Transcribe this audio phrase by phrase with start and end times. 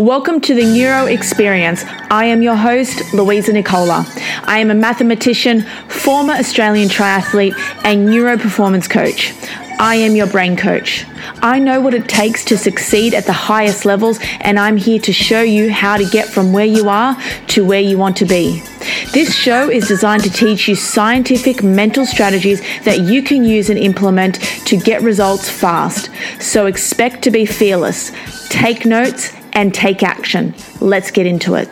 [0.00, 1.84] Welcome to the Neuro Experience.
[2.10, 4.06] I am your host, Louisa Nicola.
[4.44, 7.52] I am a mathematician, former Australian triathlete,
[7.84, 9.34] and neuro performance coach.
[9.78, 11.04] I am your brain coach.
[11.42, 15.12] I know what it takes to succeed at the highest levels, and I'm here to
[15.12, 17.14] show you how to get from where you are
[17.48, 18.62] to where you want to be.
[19.12, 23.78] This show is designed to teach you scientific mental strategies that you can use and
[23.78, 26.08] implement to get results fast.
[26.40, 28.12] So expect to be fearless.
[28.48, 30.54] Take notes and take action.
[30.80, 31.70] Let's get into it.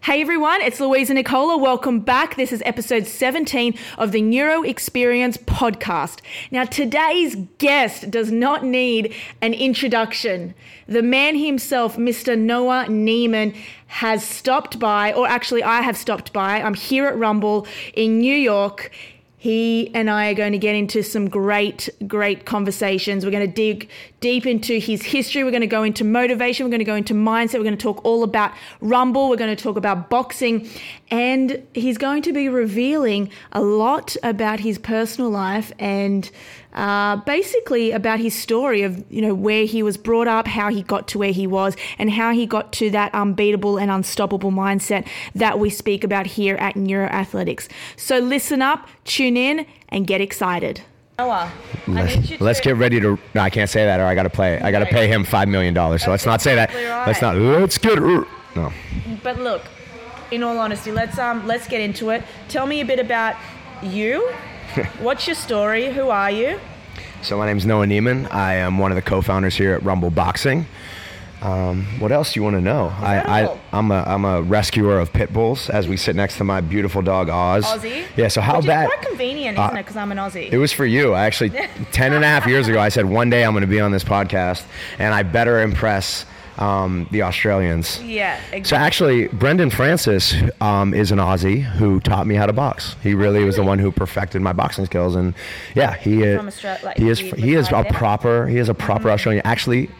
[0.00, 1.58] Hey everyone, it's Louisa Nicola.
[1.58, 2.36] Welcome back.
[2.36, 6.20] This is episode 17 of the Neuro Experience podcast.
[6.50, 10.54] Now, today's guest does not need an introduction.
[10.86, 12.38] The man himself, Mr.
[12.38, 13.54] Noah Neiman,
[13.88, 16.62] has stopped by, or actually, I have stopped by.
[16.62, 18.90] I'm here at Rumble in New York
[19.40, 23.24] he and I are going to get into some great, great conversations.
[23.24, 23.88] We're going to dig
[24.20, 25.44] deep into his history.
[25.44, 26.66] We're going to go into motivation.
[26.66, 27.54] We're going to go into mindset.
[27.54, 29.28] We're going to talk all about Rumble.
[29.28, 30.68] We're going to talk about boxing.
[31.10, 36.30] And he's going to be revealing a lot about his personal life and
[36.74, 40.82] uh, basically about his story of you know where he was brought up, how he
[40.82, 45.06] got to where he was, and how he got to that unbeatable and unstoppable mindset
[45.34, 47.68] that we speak about here at Neuroathletics.
[47.96, 50.82] So listen up, tune in, and get excited.
[51.18, 51.52] Noah,
[51.88, 53.18] let's, let's get ready to.
[53.34, 54.60] No, I can't say that, or I got to play.
[54.60, 56.04] I got to pay him five million dollars.
[56.04, 56.72] So let's not say that.
[56.72, 57.06] Right.
[57.06, 57.36] Let's not.
[57.36, 57.98] Let's get.
[57.98, 58.72] No.
[59.22, 59.62] But look,
[60.30, 62.22] in all honesty, let's um let's get into it.
[62.48, 63.36] Tell me a bit about
[63.82, 64.32] you
[65.00, 65.92] What's your story?
[65.92, 66.60] Who are you?
[67.22, 68.30] So my name is Noah Neiman.
[68.32, 70.66] I am one of the co-founders here at Rumble Boxing.
[71.40, 72.92] Um, what else do you want to know?
[72.98, 76.44] I, I, am a, I'm a rescuer of pit bulls as we sit next to
[76.44, 77.64] my beautiful dog Oz.
[77.64, 78.06] Aussie?
[78.16, 78.90] Yeah, so how Which bad?
[78.92, 79.82] It's convenient, isn't uh, it?
[79.82, 80.50] Because I'm an Aussie.
[80.50, 81.14] It was for you.
[81.14, 81.50] I actually,
[81.92, 83.92] 10 and a half years ago, I said one day I'm going to be on
[83.92, 84.64] this podcast
[84.98, 86.26] and I better impress
[86.58, 88.02] um, the Australians.
[88.02, 88.64] Yeah, exactly.
[88.64, 92.96] So actually, Brendan Francis um, is an Aussie who taught me how to box.
[93.02, 95.34] He really was the one who perfected my boxing skills, and
[95.74, 96.64] yeah, he is.
[96.82, 97.20] Like he is.
[97.20, 98.46] He is a proper.
[98.46, 99.10] He is a proper mm-hmm.
[99.10, 99.46] Australian.
[99.46, 99.90] Actually.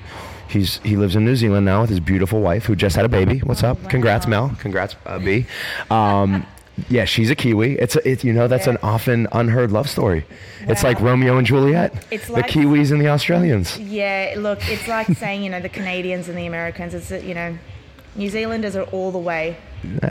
[0.49, 3.09] He's he lives in New Zealand now with his beautiful wife who just had a
[3.09, 3.39] baby.
[3.41, 3.81] What's up?
[3.83, 3.89] Wow.
[3.89, 4.57] Congrats, Mel.
[4.59, 5.47] Congrats, uh, B.
[5.91, 6.47] Um,
[6.89, 7.79] yeah, she's a Kiwi.
[7.79, 10.21] It's a, it, you know that's an often unheard love story.
[10.21, 10.73] Wow.
[10.73, 12.07] It's like Romeo and Juliet.
[12.11, 13.79] It's like, the Kiwis and the Australians.
[13.79, 16.95] Yeah, look, it's like saying you know the Canadians and the Americans.
[16.95, 17.59] It's you know,
[18.15, 19.57] New Zealanders are all the way.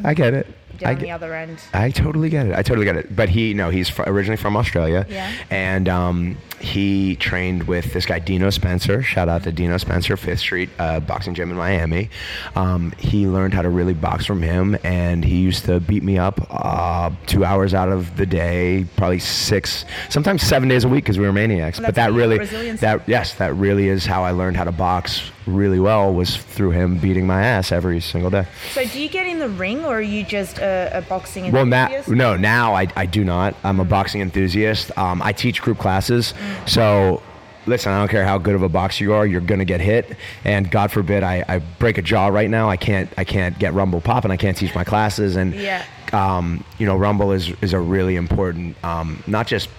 [0.03, 0.47] I get it
[0.77, 1.61] down get, the other end.
[1.73, 2.55] I totally get it.
[2.55, 3.15] I totally get it.
[3.15, 5.05] But he, no, he's fr- originally from Australia.
[5.09, 5.31] Yeah.
[5.49, 9.01] And um, he trained with this guy Dino Spencer.
[9.03, 12.09] Shout out to Dino Spencer, Fifth Street uh, Boxing Gym in Miami.
[12.55, 16.17] Um, he learned how to really box from him, and he used to beat me
[16.17, 21.03] up uh, two hours out of the day, probably six, sometimes seven days a week
[21.03, 21.79] because we were maniacs.
[21.79, 25.79] But that really, that yes, that really is how I learned how to box really
[25.79, 28.45] well was through him beating my ass every single day.
[28.73, 32.07] So do you get in the ring, or are you just a, a boxing enthusiast?
[32.07, 33.55] Well, no, now I, I do not.
[33.63, 34.95] I'm a boxing enthusiast.
[34.97, 36.69] Um, I teach group classes, mm.
[36.69, 37.21] so
[37.67, 40.17] listen, I don't care how good of a boxer you are, you're gonna get hit.
[40.43, 42.69] And God forbid I, I break a jaw right now.
[42.69, 44.31] I can't I can't get Rumble popping.
[44.31, 45.35] I can't teach my classes.
[45.35, 45.85] And yeah.
[46.13, 49.69] um, you know, Rumble is is a really important um, not just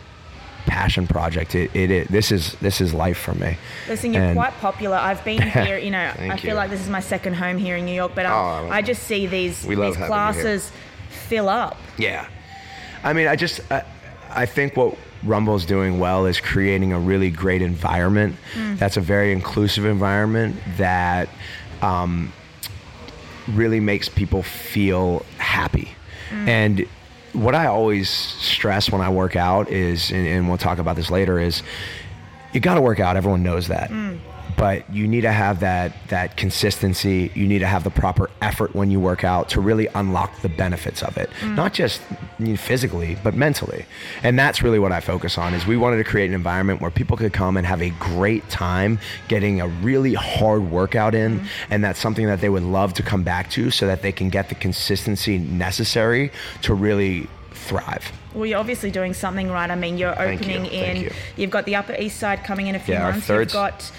[0.69, 1.55] passion project.
[1.55, 3.57] It, it, it, this is this is life for me.
[3.89, 4.97] Listen, you're and quite popular.
[4.97, 5.79] I've been here.
[5.79, 6.55] You know, I feel you.
[6.55, 9.03] like this is my second home here in New York, but oh, I, I just
[9.05, 10.71] see these these classes
[11.09, 11.77] fill up.
[11.97, 12.29] Yeah,
[13.03, 13.85] I mean, I just I,
[14.31, 18.37] I think what Rumble's doing well is creating a really great environment.
[18.55, 18.79] Mm.
[18.79, 21.29] That's a very inclusive environment that
[21.83, 22.33] um,
[23.49, 25.89] really makes people feel happy.
[26.31, 26.49] Mm.
[26.49, 26.89] And
[27.39, 31.11] what I always stress when I work out is, and, and we'll talk about this
[31.11, 31.63] later, is
[32.53, 33.17] you got to work out.
[33.17, 33.91] Everyone knows that.
[33.91, 34.19] Mm
[34.59, 37.31] but you need to have that that consistency.
[37.35, 40.49] You need to have the proper effort when you work out to really unlock the
[40.49, 41.55] benefits of it, mm.
[41.55, 42.03] not just
[42.57, 43.87] physically but mentally.
[44.23, 45.55] And that's really what I focus on.
[45.55, 48.49] Is we wanted to create an environment where people could come and have a great
[48.51, 48.99] time
[49.29, 51.47] getting a really hard workout in, mm.
[51.71, 54.29] and that's something that they would love to come back to, so that they can
[54.29, 57.29] get the consistency necessary to really
[57.59, 58.13] thrive.
[58.35, 59.71] Well, you're obviously doing something right.
[59.71, 60.71] I mean, you're opening you.
[60.71, 60.97] in.
[61.37, 61.43] You.
[61.43, 63.29] have got the Upper East Side coming in a few yeah, months.
[63.29, 63.91] You've got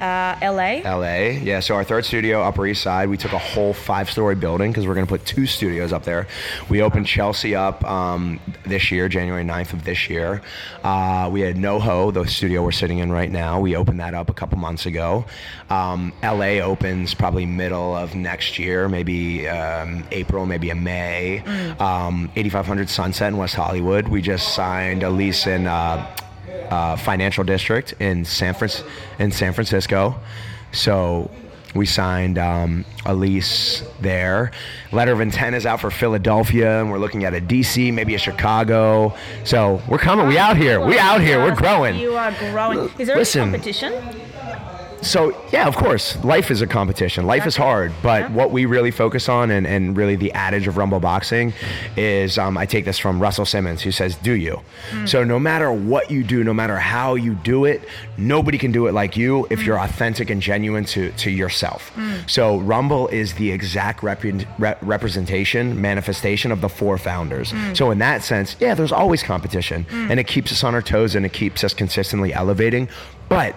[0.00, 0.80] uh, LA.
[0.84, 1.60] LA, yeah.
[1.60, 4.94] So our third studio, Upper East Side, we took a whole five-story building because we're
[4.94, 6.26] going to put two studios up there.
[6.68, 10.40] We opened Chelsea up um, this year, January 9th of this year.
[10.82, 13.60] Uh, we had NoHo, the studio we're sitting in right now.
[13.60, 15.26] We opened that up a couple months ago.
[15.68, 21.42] Um, LA opens probably middle of next year, maybe um, April, maybe in May.
[21.44, 21.80] Mm.
[21.80, 24.08] Um, 8500 Sunset in West Hollywood.
[24.08, 25.66] We just signed a lease in.
[25.66, 26.16] Uh,
[26.70, 28.84] uh, financial district in San Fran-
[29.18, 30.14] in San Francisco.
[30.72, 31.30] So
[31.72, 34.50] We signed um, a lease there.
[34.90, 38.18] Letter of intent is out for Philadelphia, and we're looking at a DC, maybe a
[38.18, 39.14] Chicago.
[39.44, 40.26] So we're coming.
[40.26, 40.84] We out here.
[40.84, 41.38] We out here.
[41.40, 41.94] We're growing.
[41.96, 42.90] You are growing.
[42.98, 43.42] Is there Listen.
[43.42, 43.92] a competition?
[45.02, 47.26] So yeah, of course, life is a competition.
[47.26, 48.32] Life is hard, but Yeah.
[48.32, 51.52] what we really focus on, and, and really the adage of Rumble Boxing,
[51.96, 54.60] is um, I take this from Russell Simmons, who says, "Do you?"
[54.90, 55.06] Hmm.
[55.06, 57.82] So no matter what you do, no matter how you do it,
[58.16, 59.66] nobody can do it like you if hmm.
[59.66, 61.88] you're authentic and genuine to to yourself.
[61.94, 62.16] Hmm.
[62.26, 67.52] So Rumble is the exact repre- re- representation, manifestation of the four founders.
[67.72, 71.14] So in that sense, yeah, there's always competition, and it keeps us on our toes
[71.14, 72.88] and it keeps us consistently elevating,
[73.28, 73.56] but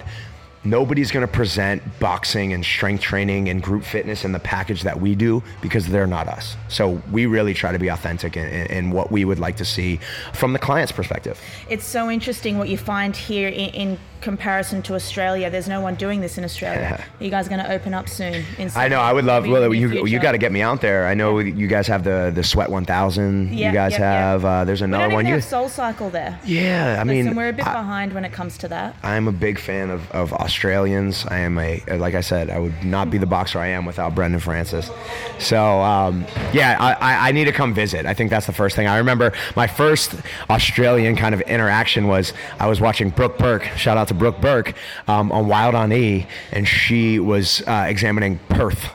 [0.64, 5.00] nobody's going to present boxing and strength training and group fitness in the package that
[5.00, 6.56] we do because they're not us.
[6.70, 9.66] So we really try to be authentic in, in, in what we would like to
[9.66, 10.00] see
[10.34, 11.40] from the client's perspective.
[11.70, 15.50] It's so interesting what you find here in, in comparison to Australia.
[15.50, 16.98] There's no one doing this in Australia.
[17.20, 18.46] Are you guys going to open up soon?
[18.58, 19.00] In I know.
[19.00, 19.46] I would love.
[19.46, 20.08] Well, you future?
[20.08, 21.08] you got to get me out there.
[21.08, 23.54] I know you guys have the the Sweat 1000.
[23.54, 24.14] Yeah, you guys yeah, yeah.
[24.32, 24.46] have.
[24.46, 25.26] Uh, there's We another don't one.
[25.26, 25.34] You.
[25.34, 26.40] have Soul Cycle there.
[26.46, 26.98] Yeah.
[27.00, 28.96] I mean, we're a bit I- behind when it comes to that.
[29.04, 31.26] I'm a big fan of, of Australians.
[31.26, 34.14] I am a, like I said, I would not be the boxer I am without
[34.14, 34.92] Brendan Francis.
[35.40, 38.06] So, um, yeah, I, I, need to come visit.
[38.06, 38.86] I think that's the first thing.
[38.86, 40.14] I remember my first
[40.52, 44.76] Australian kind of interaction was I was watching Brooke Burke, shout out to Brooke Burke,
[45.08, 48.92] um, on Wild on E, and she was uh, examining Perth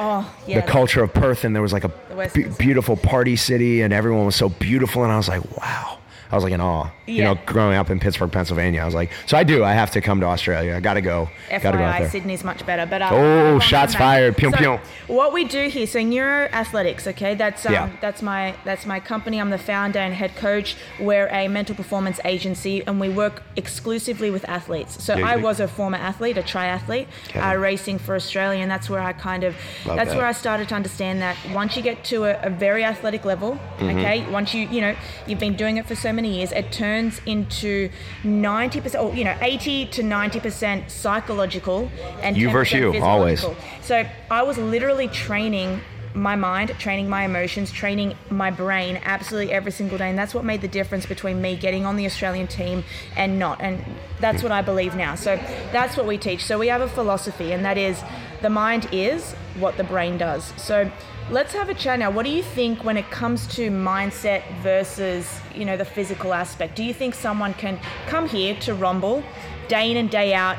[0.00, 0.60] Oh, yeah.
[0.60, 2.58] the culture of Perth, and there was like a Coast.
[2.58, 5.98] beautiful party city, and everyone was so beautiful, and I was like, wow.
[6.32, 6.88] I was like in awe.
[7.06, 9.62] You know, growing up in Pittsburgh, Pennsylvania, I was like, so I do.
[9.64, 10.74] I have to come to Australia.
[10.74, 11.28] I got to go.
[11.50, 12.10] Got to go out FYI, there.
[12.10, 12.86] Sydney's much better.
[12.86, 14.36] But uh, Oh, shots fired.
[14.36, 14.78] Pew, so pew.
[15.08, 17.90] What we do here, so Neuro Athletics, okay, that's um, Yeah.
[18.00, 19.38] that's my that's my company.
[19.40, 20.76] I'm the founder and head coach.
[20.98, 25.02] We're a mental performance agency, and we work exclusively with athletes.
[25.04, 27.40] So Yeah, I was a former athlete, a triathlete, Okay.
[27.40, 29.54] uh, racing for Australia, and that's where I kind of
[29.84, 30.16] Love that's that.
[30.16, 33.58] where I started to understand that once you get to a, a very athletic level,
[33.78, 33.98] Mm-hmm.
[33.98, 34.94] okay, once you you know
[35.26, 37.90] you've been doing it for so many years, it turns into
[38.22, 41.90] 90% or you know 80 to 90% psychological
[42.20, 43.44] and You versus you, always.
[43.80, 45.80] So I was literally training
[46.14, 50.10] my mind, training my emotions, training my brain absolutely every single day.
[50.10, 52.84] And that's what made the difference between me getting on the Australian team
[53.16, 53.60] and not.
[53.60, 53.82] And
[54.20, 55.14] that's what I believe now.
[55.14, 55.36] So
[55.72, 56.44] that's what we teach.
[56.44, 58.02] So we have a philosophy, and that is
[58.42, 60.52] the mind is what the brain does.
[60.56, 60.90] So
[61.30, 62.10] let's have a chat now.
[62.10, 66.76] What do you think when it comes to mindset versus, you know, the physical aspect?
[66.76, 69.22] Do you think someone can come here to Rumble
[69.68, 70.56] day in and day out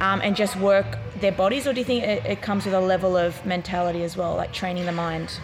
[0.00, 2.80] um, and just work their bodies, or do you think it, it comes with a
[2.80, 5.38] level of mentality as well, like training the mind?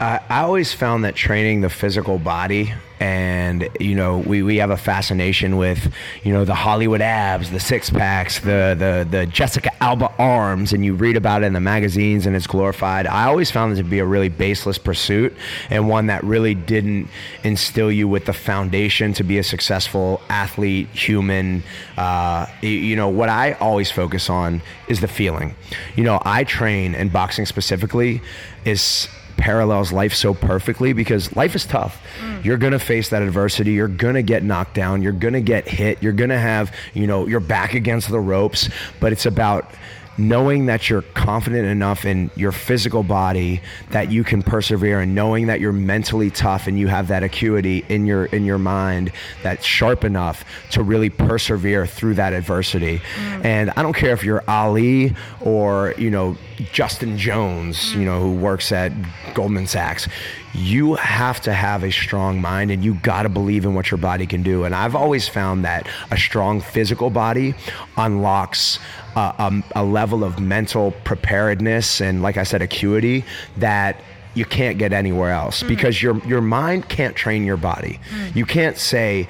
[0.00, 4.70] I, I always found that training the physical body and you know we, we have
[4.70, 5.92] a fascination with
[6.22, 10.84] you know the Hollywood abs the six packs the, the the Jessica Alba arms and
[10.84, 13.06] you read about it in the magazines and it's glorified.
[13.06, 15.34] I always found it to be a really baseless pursuit
[15.70, 17.08] and one that really didn't
[17.42, 21.62] instill you with the foundation to be a successful athlete human
[21.96, 25.54] uh, you know what I always focus on is the feeling.
[25.96, 28.20] You know I train and boxing specifically
[28.66, 29.08] is
[29.40, 32.00] parallels life so perfectly because life is tough.
[32.20, 32.44] Mm.
[32.44, 33.72] You're going to face that adversity.
[33.72, 35.02] You're going to get knocked down.
[35.02, 36.02] You're going to get hit.
[36.02, 38.68] You're going to have, you know, your back against the ropes,
[39.00, 39.72] but it's about
[40.20, 45.46] knowing that you're confident enough in your physical body that you can persevere and knowing
[45.46, 49.10] that you're mentally tough and you have that acuity in your in your mind
[49.42, 52.98] that's sharp enough to really persevere through that adversity.
[52.98, 53.44] Mm.
[53.44, 56.36] And i don't care if you're ali or you know
[56.72, 58.92] justin jones you know who works at
[59.34, 60.06] goldman sachs
[60.54, 63.98] you have to have a strong mind and you got to believe in what your
[63.98, 64.64] body can do.
[64.64, 67.54] And i've always found that a strong physical body
[67.96, 68.78] unlocks
[69.16, 73.24] uh, um, a level of mental preparedness and like i said acuity
[73.56, 74.00] that
[74.34, 77.98] you can't get anywhere else because your your mind can't train your body
[78.34, 79.28] you can't say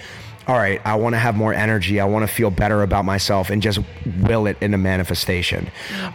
[0.50, 2.00] all right, I want to have more energy.
[2.00, 3.78] I want to feel better about myself and just
[4.20, 5.70] will it into manifestation.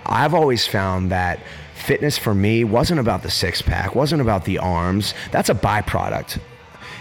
[0.06, 1.40] I've always found that
[1.74, 5.14] fitness for me wasn't about the six pack, wasn't about the arms.
[5.32, 6.40] That's a byproduct.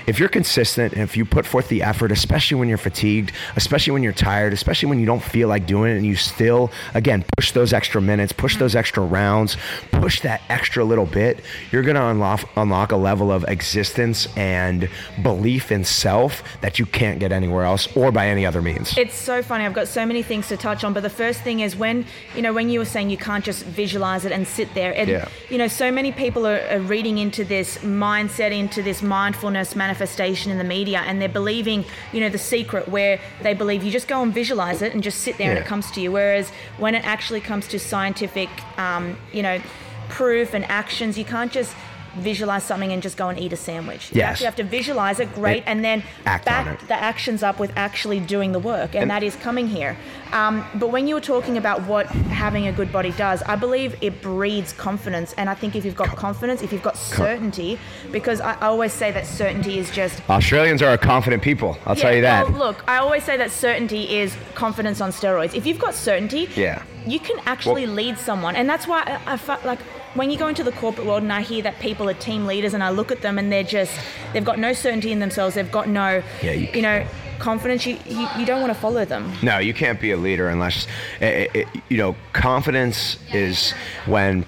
[0.06, 3.92] If you're consistent and if you put forth the effort, especially when you're fatigued, especially
[3.92, 7.24] when you're tired, especially when you don't feel like doing it, and you still, again,
[7.36, 9.56] push those extra minutes, push those extra rounds,
[9.92, 11.40] push that extra little bit,
[11.72, 14.90] you're going to unlock, unlock a level of existence and
[15.22, 18.96] belief in self that you can't get anywhere else or by any other means.
[18.98, 19.64] It's so funny.
[19.64, 22.42] I've got so many things to touch on, but the first thing is when you
[22.42, 25.28] know when you were saying you can't just visualize it and sit there, and Yeah.
[25.48, 29.93] you know so many people are, are reading into this mindset, into this mindfulness, manifestation
[29.94, 33.92] manifestation in the media and they're believing, you know, the secret where they believe you
[33.92, 36.10] just go and visualize it and just sit there and it comes to you.
[36.10, 38.48] Whereas when it actually comes to scientific,
[38.78, 39.60] um, you know,
[40.08, 41.74] proof and actions, you can't just
[42.16, 44.12] visualize something and just go and eat a sandwich.
[44.12, 46.44] You actually have to visualize it, great, And and then back
[46.86, 49.96] the actions up with actually doing the work, and, And- that is coming here.
[50.34, 53.96] Um, but when you were talking about what having a good body does, I believe
[54.00, 55.32] it breeds confidence.
[55.38, 57.78] And I think if you've got confidence, if you've got certainty,
[58.10, 61.78] because I, always say that certainty is just Australians are a confident people.
[61.86, 62.48] I'll tell you that.
[62.50, 65.54] well, look, I always say that certainty is confidence on steroids.
[65.54, 66.82] If you've got certainty, Yeah.
[67.06, 69.78] you can actually Well- lead someone, and that's why I, I felt like
[70.14, 72.74] when you go into the corporate world and I hear that people are team leaders,
[72.74, 73.92] and I look at them and they're just
[74.32, 77.04] they've got no certainty in themselves, they've got no, Yeah, you- you know,
[77.38, 77.86] confidence.
[77.86, 79.32] You, you you don't want to follow them.
[79.42, 80.86] No, you can't be a leader unless,
[81.20, 83.72] it, it, you know, confidence is
[84.06, 84.44] when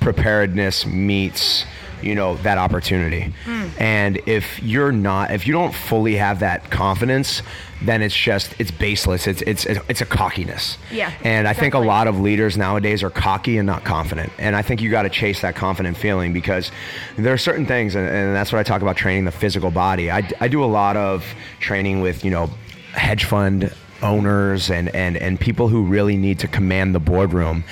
[0.00, 1.64] preparedness meets,
[2.06, 3.34] you know, that opportunity.
[3.44, 3.66] Hmm.
[3.78, 7.42] And if you're not, if you don't fully have that confidence,
[7.82, 9.26] then it's just it's baseless.
[9.26, 10.78] It's it's it's a cockiness.
[10.90, 14.32] Yeah, And I think a lot of leaders nowadays are cocky and not confident.
[14.38, 16.70] And I think you got to chase that confident feeling because
[17.18, 20.10] there are certain things, and, and that's what I talk about training the physical body.
[20.10, 21.24] I, I do a lot of
[21.60, 22.48] training with you know
[22.92, 27.64] hedge fund owners and, and, and people who really need to command the boardroom.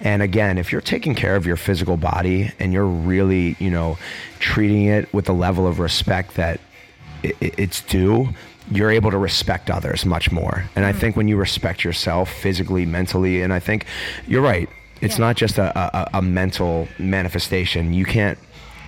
[0.00, 3.98] And again, if you're taking care of your physical body and you're really, you know,
[4.38, 6.60] treating it with the level of respect that
[7.22, 8.28] it's due,
[8.70, 10.64] you're able to respect others much more.
[10.76, 10.98] And I mm.
[10.98, 13.86] think when you respect yourself physically, mentally, and I think
[14.26, 14.68] you're right,
[15.00, 15.26] it's Yeah.
[15.26, 17.92] not just a, a, a mental manifestation.
[17.92, 18.38] You can't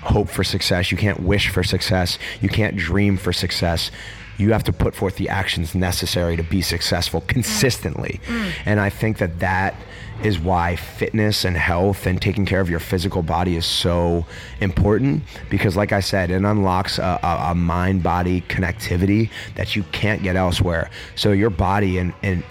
[0.02, 0.92] hope for success.
[0.92, 2.18] You can't wish for success.
[2.40, 3.90] You can't dream for success.
[4.36, 8.20] You have to put forth the actions necessary to be successful consistently.
[8.26, 8.52] Mm.
[8.66, 9.74] And I think that that
[10.22, 14.24] is why fitness and health and taking care of your physical body is so
[14.60, 19.82] important because like I said, it unlocks a, a, a mind body connectivity that you
[19.92, 20.90] can't get elsewhere.
[21.16, 22.44] So your body and, and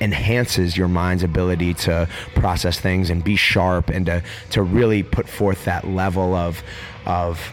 [0.00, 5.28] enhances your mind's ability to process things and be sharp and to, to really put
[5.28, 6.62] forth that level of
[7.06, 7.52] of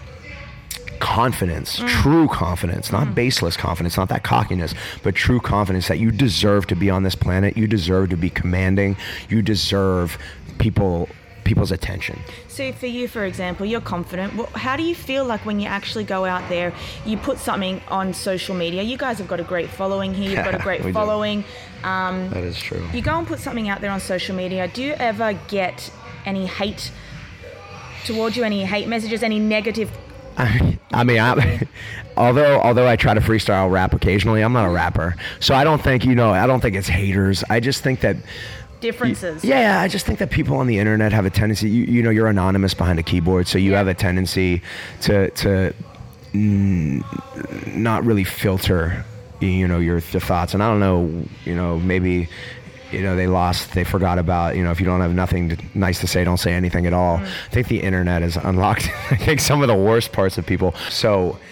[0.99, 6.67] confidence, true confidence, not baseless confidence, not that cockiness, but true confidence that you deserve
[6.67, 8.95] to be on this planet, you deserve to be commanding,
[9.29, 10.17] you deserve
[10.59, 11.09] people
[11.45, 12.19] people's attention.
[12.47, 14.35] So for you, for example, you're confident.
[14.35, 16.71] Well, how do you feel like when you actually go out there,
[17.07, 18.83] you put something on social media?
[18.83, 20.29] You guys have got a great following here.
[20.29, 21.43] You've got a great following.
[21.83, 22.85] Um, That is true.
[22.93, 24.67] you go and put something out there on social media.
[24.67, 25.91] Do you ever get
[26.23, 26.91] any hate
[28.05, 28.43] towards you?
[28.43, 29.23] Any hate messages?
[29.23, 29.89] Any negative?
[30.39, 31.67] I mean, I,
[32.17, 35.81] although although I try to freestyle rap occasionally, I'm not a rapper, so I don't
[35.81, 36.31] think you know.
[36.31, 37.43] I don't think it's haters.
[37.49, 38.17] I just think that
[38.81, 39.43] Differences.
[39.43, 41.69] Yeah, I just think that people on the internet have a tendency.
[41.69, 43.79] You, you know, you're anonymous behind a keyboard, so you Yeah.
[43.79, 44.61] have a tendency
[45.01, 45.73] to to
[46.33, 47.03] mm,
[47.75, 49.03] not really filter,
[49.41, 50.53] you know, your, your thoughts.
[50.53, 52.29] And I don't know, you know, maybe.
[52.91, 55.57] You know, they lost, they forgot about, you know, if you don't have nothing to,
[55.73, 57.17] nice to say, don't say anything at all.
[57.17, 60.73] I think the internet has unlocked, I think, some of the worst parts of people.
[60.89, 61.37] So,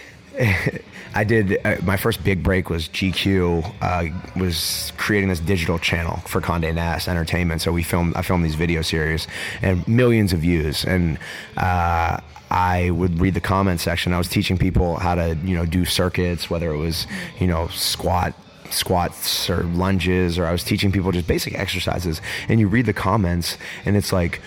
[1.15, 6.17] I did uh, my first big break was GQ uh, was creating this digital channel
[6.27, 7.61] for Condé Nast Entertainment.
[7.61, 9.27] So we filmed I filmed these video series
[9.63, 11.17] and millions of views and.
[11.55, 14.13] Uh, I would read the comment section.
[14.13, 17.05] I was teaching people how to, you know, do circuits, whether it was,
[17.41, 18.33] you know, squat
[18.73, 22.21] squats or lunges, or I was teaching people just basic exercises.
[22.47, 24.41] And you read the comments, and it's like,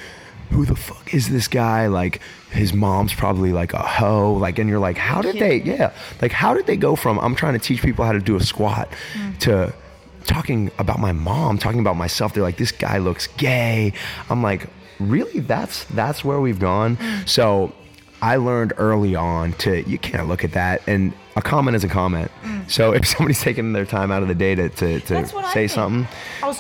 [0.50, 1.87] who the fuck is this guy?
[1.87, 4.33] Like his mom's probably like a hoe.
[4.33, 5.62] Like, and you're like, how did they?
[5.62, 8.37] Yeah, like how did they go from I'm trying to teach people how to do
[8.37, 9.39] a squat mm.
[9.41, 9.73] to
[10.25, 12.35] talking about my mom, talking about myself.
[12.35, 13.93] They're like, this guy looks gay.
[14.29, 14.67] I'm like,
[14.99, 15.41] really?
[15.41, 16.97] That's that's where we've gone.
[16.97, 17.29] Mm.
[17.29, 17.73] So
[18.23, 21.89] I learned early on to you can't look at that and a comment is a
[21.89, 22.31] comment.
[22.67, 25.45] So if somebody's taking their time out of the day to, to, to That's what
[25.45, 26.07] I say something,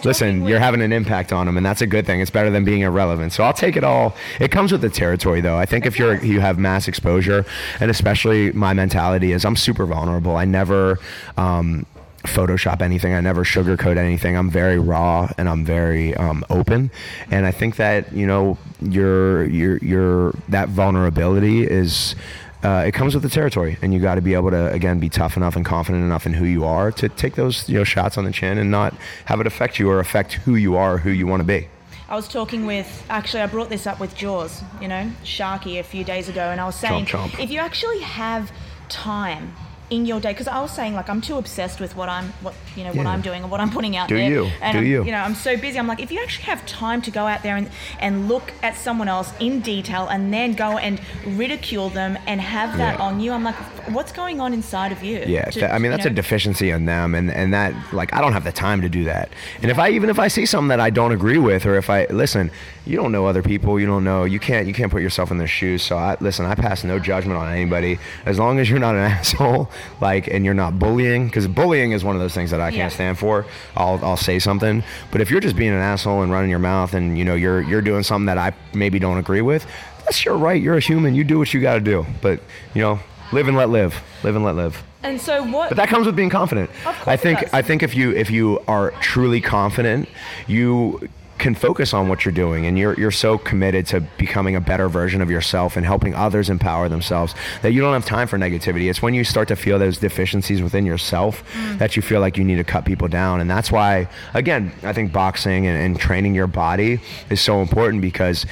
[0.04, 2.20] listen, you're having an impact on them and that's a good thing.
[2.20, 3.32] It's better than being irrelevant.
[3.32, 4.14] So I'll take it all.
[4.38, 5.56] It comes with the territory though.
[5.56, 7.44] I think if you're you have mass exposure
[7.80, 10.36] and especially my mentality is I'm super vulnerable.
[10.36, 10.98] I never
[11.36, 11.84] um
[12.24, 13.14] Photoshop anything.
[13.14, 14.36] I never sugarcoat anything.
[14.36, 16.90] I'm very raw and I'm very um, open.
[17.30, 22.14] And I think that you know your your your that vulnerability is.
[22.62, 25.08] Uh, it comes with the territory, and you got to be able to again be
[25.08, 28.18] tough enough and confident enough in who you are to take those you know shots
[28.18, 30.98] on the chin and not have it affect you or affect who you are, or
[30.98, 31.68] who you want to be.
[32.10, 35.84] I was talking with, actually, I brought this up with Jaws, you know, Sharky a
[35.84, 37.40] few days ago, and I was saying, Chomp, chomp.
[37.42, 38.50] if you actually have
[38.88, 39.54] time
[39.90, 40.30] in your day?
[40.32, 43.02] Because I was saying like I'm too obsessed with what I'm what you know what
[43.04, 43.10] Yeah.
[43.10, 44.30] I'm doing and what I'm putting out Do there.
[44.30, 44.44] you.
[44.62, 45.04] And Do I'm, you.
[45.04, 45.78] You know I'm so busy.
[45.78, 47.68] I'm like if you actually have time to go out there and
[47.98, 52.76] and look at someone else in detail and then go and ridicule them and have
[52.78, 53.04] that Yeah.
[53.04, 53.56] on you, I'm like,
[53.90, 55.22] what's going on inside of you?
[55.26, 58.12] Yeah, To- that- I mean you that's a deficiency in them, and and that like
[58.14, 59.28] I don't have the time to do that.
[59.62, 61.90] And if I even if I see something that I don't agree with, or if
[61.90, 62.50] I listen,
[62.86, 65.38] you don't know other people, you don't know, you can't you can't put yourself in
[65.38, 65.82] their shoes.
[65.82, 69.00] So I listen, I pass no judgment on anybody as long as you're not an
[69.18, 69.70] asshole,
[70.00, 72.78] like, and you're not bullying, because bullying is one of those things that I can't
[72.78, 72.88] Yeah.
[72.88, 73.46] stand for.
[73.76, 76.94] I'll I'll say something, but if you're just being an asshole and running your mouth,
[76.94, 79.66] and you know you're you're doing something that I maybe don't agree with,
[80.04, 80.60] that's your right.
[80.60, 81.14] You're a human.
[81.14, 82.06] You do what you got to do.
[82.20, 82.40] But
[82.74, 83.00] you know,
[83.32, 84.02] live and let live.
[84.22, 84.82] Live and let live.
[85.02, 85.70] And so what?
[85.70, 86.68] But that comes with being confident.
[87.06, 87.54] I think.
[87.54, 90.08] I think if you if you are truly confident,
[90.46, 91.08] you
[91.40, 94.88] can focus on what you're doing and you're you're so committed to becoming a better
[94.88, 98.88] version of yourself and helping others empower themselves that you don't have time for negativity.
[98.88, 101.78] It's when you start to feel those deficiencies within yourself Mm.
[101.78, 103.40] that you feel like you need to cut people down.
[103.40, 108.02] And that's why again, I think boxing and, and training your body is so important
[108.02, 108.46] because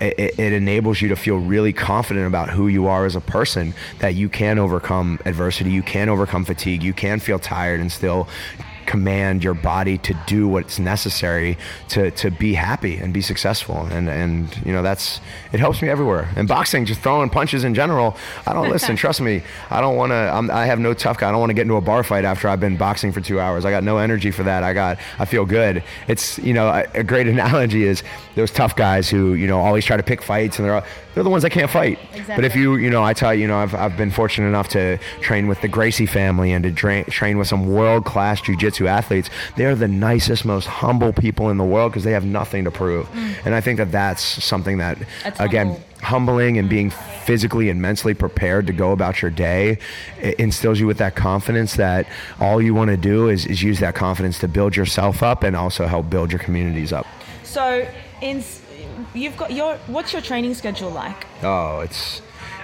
[0.00, 3.20] it, it- it enables you to feel really confident about who you are as a
[3.20, 7.92] person that you can overcome adversity you can overcome fatigue you can feel tired and
[7.92, 8.26] still
[8.86, 11.58] command your body to do what's necessary
[11.88, 13.86] to, to be happy and be successful.
[13.90, 15.20] And and you know that's
[15.52, 16.28] it helps me everywhere.
[16.36, 19.42] And boxing just throwing punches in general i don't listen trust me.
[19.70, 21.28] I don't want to i have no tough guy.
[21.28, 23.38] I don't want to get into a bar fight after i've been boxing for two
[23.40, 23.64] hours.
[23.64, 24.62] I got no energy for that.
[24.62, 25.82] I got i feel good.
[26.08, 28.02] It's you know a, a great analogy is
[28.34, 30.84] those tough guys who you know always try to pick fights and they're all,
[31.14, 31.98] they're the ones that can't fight.
[32.26, 34.68] But if you you know i tell you you know i've, I've been fortunate enough
[34.68, 38.40] to train with the gracie family and to tra- train with some world-class
[38.72, 42.64] jiu-jitsu athletes they're the nicest most humble people in the world because they have nothing
[42.64, 43.34] to prove mm.
[43.44, 45.82] and i think that that's something that That's again humble.
[46.02, 46.90] humbling and being
[47.24, 49.78] physically and mentally prepared to go about your day
[50.38, 52.06] instills you with that confidence that
[52.40, 55.54] all you want to do is, is use that confidence to build yourself up and
[55.56, 57.06] also help build your communities up
[57.44, 57.86] So,
[58.20, 58.42] in
[59.14, 61.26] you've got your what's your training schedule like?
[61.42, 62.22] oh it's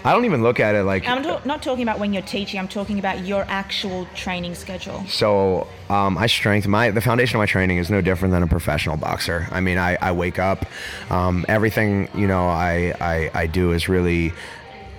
[0.08, 2.60] i don't even look at it like I'm not talking about when you're teaching.
[2.60, 5.04] I'm talking about your actual training schedule.
[5.06, 8.46] So um, I strength my the foundation of my training is no different than a
[8.46, 9.48] professional boxer.
[9.50, 10.66] I mean, I, I wake up,
[11.10, 14.32] um, everything you know I, I I do is really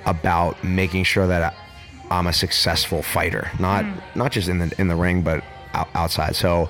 [0.05, 1.55] about making sure that
[2.09, 5.43] I'm a successful fighter, not not just in the in the ring, but
[5.73, 6.35] out, outside.
[6.35, 6.69] So.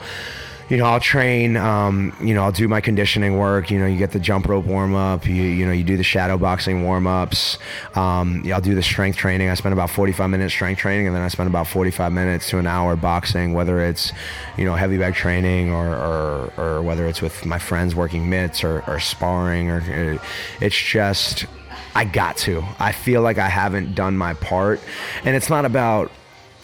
[0.69, 1.57] You know, I'll train.
[1.57, 3.71] Um, you know, I'll do my conditioning work.
[3.71, 5.27] You know, you get the jump rope warm up.
[5.27, 7.57] You you know, you do the shadow boxing warm ups.
[7.95, 9.49] Um, yeah, I'll do the strength training.
[9.49, 12.59] I spend about 45 minutes strength training, and then I spend about 45 minutes to
[12.59, 13.53] an hour boxing.
[13.53, 14.13] Whether it's,
[14.57, 18.63] you know, heavy bag training or or, or whether it's with my friends working mitts
[18.63, 20.23] or, or sparring, or uh,
[20.61, 21.47] it's just
[21.95, 22.63] I got to.
[22.77, 24.79] I feel like I haven't done my part,
[25.25, 26.11] and it's not about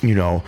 [0.02, 0.44] you know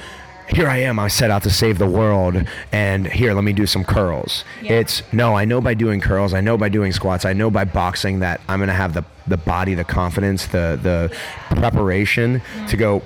[0.49, 3.65] here I am, I set out to save the world, and here, let me do
[3.65, 4.43] some curls.
[4.61, 4.73] Yeah.
[4.73, 7.65] It's no, I know by doing curls, I know by doing squats, I know by
[7.65, 11.15] boxing that I'm gonna have the, the body, the confidence, the, the
[11.55, 13.01] preparation to go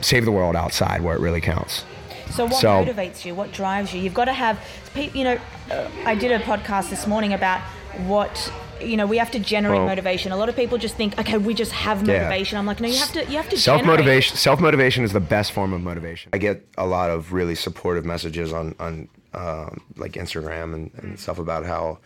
[0.00, 1.84] save the world outside where it really counts.
[2.30, 3.34] So what So- motivates you?
[3.34, 4.00] What drives you?
[4.00, 4.58] You've got to have,
[4.96, 5.38] you know,
[5.70, 7.60] uh, I did a podcast this morning about
[8.06, 8.52] what
[8.86, 10.32] you know we have to generate Well- motivation.
[10.32, 12.18] A lot of people just think, okay, we just have Yeah.
[12.18, 12.58] motivation.
[12.58, 14.36] I'm like, no, you have to, you have to self motivation.
[14.36, 16.30] Self motivation is the best form of motivation.
[16.32, 21.18] I get a lot of really supportive messages on on um, like Instagram and, and
[21.18, 21.98] stuff about how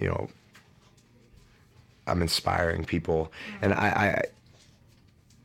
[0.00, 0.28] you know
[2.06, 3.32] I'm inspiring people,
[3.62, 4.22] and I, I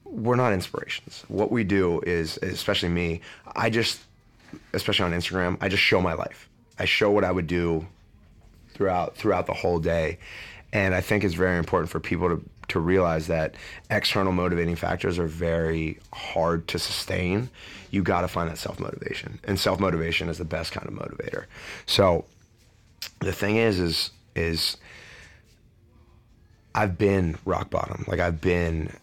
[0.03, 1.23] we're not inspirations.
[1.27, 3.21] What we do is, especially me,
[3.55, 3.99] I just,
[4.73, 6.49] especially on Instagram, I just show my life.
[6.79, 7.85] I show what I would do
[8.73, 10.17] throughout throughout the whole day,
[10.73, 13.55] and I think it's very important for people to to realize that
[13.89, 17.49] external motivating factors are very hard to sustain.
[17.89, 20.93] You got to find that self motivation, and self motivation is the best kind of
[20.93, 21.45] motivator.
[21.85, 22.25] So,
[23.21, 24.77] the thing is, is is
[26.75, 28.05] I've been rock bottom.
[28.07, 28.95] Like I've been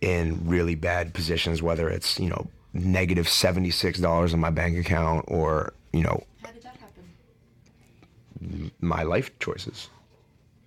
[0.00, 5.72] in really bad positions, whether it's, you know, negative $76 in my bank account or,
[5.92, 8.70] you know, How did that happen?
[8.80, 9.88] my life choices.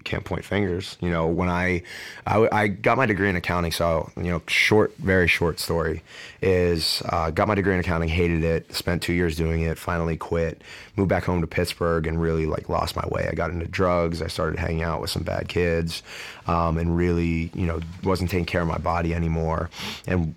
[0.05, 0.97] Can't point fingers.
[1.01, 1.81] You know, when I,
[2.27, 6.03] I, I got my degree in accounting, so, you know, short, very short story
[6.41, 10.15] is uh, got my degree in accounting, hated it, spent two years doing it, finally
[10.15, 10.61] quit,
[10.95, 13.27] moved back home to Pittsburgh and really like lost my way.
[13.29, 14.21] I got into drugs.
[14.21, 16.03] I started hanging out with some bad kids
[16.47, 19.71] um, and really, you know, wasn't taking care of my body anymore.
[20.05, 20.35] And,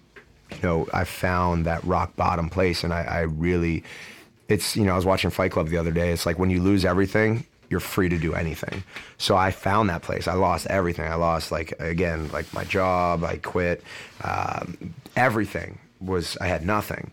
[0.50, 3.84] you know, I found that rock bottom place and I, I really,
[4.48, 6.10] it's you know I was watching Fight Club the other day.
[6.10, 8.82] It's like when you lose everything, you're free to do anything.
[9.18, 10.26] So I found that place.
[10.26, 11.06] I lost everything.
[11.10, 13.24] I lost like again like my job.
[13.24, 13.82] I quit
[14.24, 15.78] um, everything.
[16.00, 17.10] was I had nothing.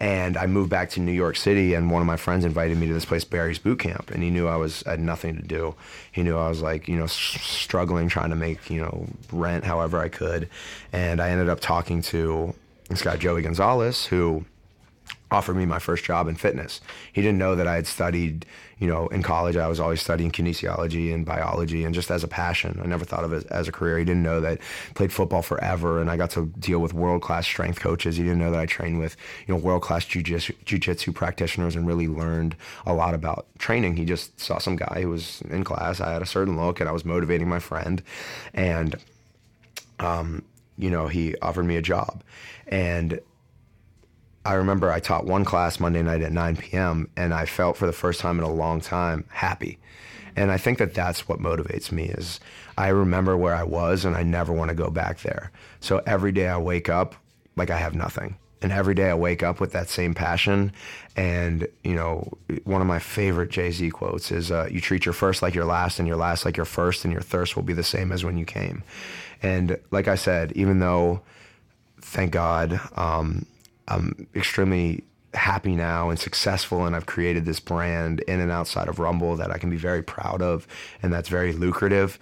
[0.00, 2.86] And I moved back to New York City, and one of my friends invited me
[2.86, 5.42] to this place, Barry's Boot Camp, and he knew I was I had nothing to
[5.42, 5.74] do.
[6.12, 9.64] He knew I was like, you know, s- struggling trying to make you know rent
[9.64, 10.48] however I could,
[10.92, 12.54] and I ended up talking to
[12.88, 14.44] this guy Joey Gonzalez, who
[15.30, 16.80] offered me my first job in fitness.
[17.12, 18.46] He didn't know that I had studied,
[18.78, 19.56] you know, in college.
[19.56, 22.80] I was always studying kinesiology and biology, and just as a passion.
[22.82, 23.98] I never thought of it as a career.
[23.98, 27.22] He didn't know that I played football forever, and I got to deal with world
[27.22, 28.16] class strength coaches.
[28.16, 32.08] He didn't know that I trained with, you know, world class jiu-jitsu practitioners and really
[32.08, 33.96] learned a lot about training.
[33.96, 36.00] He just saw some guy who was in class.
[36.00, 38.02] I had a certain look, and I was motivating my friend,
[38.54, 38.96] and.
[40.00, 40.44] Um,
[40.80, 42.22] you know, he offered me a job,
[42.68, 43.18] and
[44.48, 47.10] I remember I taught one class Monday night at 9 p.m.
[47.18, 49.78] and I felt for the first time in a long time happy.
[50.36, 52.40] And I think that that's what motivates me is
[52.78, 55.52] I remember where I was and I never want to go back there.
[55.80, 57.14] So every day I wake up
[57.56, 58.38] like I have nothing.
[58.62, 60.72] And every day I wake up with that same passion.
[61.14, 62.32] And, you know,
[62.64, 65.66] one of my favorite Jay Z quotes is uh, you treat your first like your
[65.66, 68.24] last and your last like your first, and your thirst will be the same as
[68.24, 68.82] when you came.
[69.42, 71.20] And like I said, even though,
[72.00, 73.44] thank God, um,
[73.88, 78.98] I'm extremely happy now and successful and I've created this brand in and outside of
[78.98, 80.66] Rumble that I can be very proud of
[81.02, 82.18] and that's very lucrative.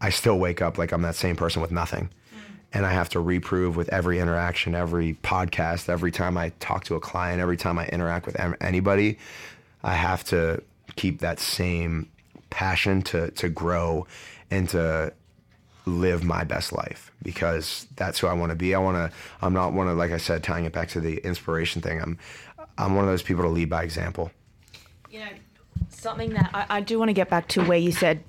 [0.00, 2.10] I still wake up like I'm that same person with nothing.
[2.32, 2.40] Mm.
[2.72, 6.94] And I have to reprove with every interaction, every podcast, every time I talk to
[6.94, 9.18] a client, every time I interact with anybody,
[9.82, 10.62] I have to
[10.96, 12.08] keep that same
[12.50, 14.06] passion to to grow
[14.50, 15.12] and to
[15.88, 18.74] live my best life because that's who I want to be.
[18.74, 19.16] I want to.
[19.42, 22.00] I'm not one of like I said, tying it back to the inspiration thing.
[22.00, 22.18] I'm
[22.76, 24.30] I'm one of those people to lead by example.
[25.10, 25.28] you know,
[25.88, 28.22] something that I, I do want to get back to where you said,